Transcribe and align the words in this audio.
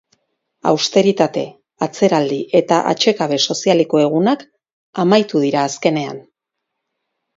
Austeritate, 0.69 1.43
atzeraldi 1.87 2.39
eta 2.61 2.79
atsekabe 2.93 3.39
sozialeko 3.51 4.01
egunak 4.07 4.47
amaitu 5.05 5.43
dira 5.45 5.67
azkenean. 5.67 6.19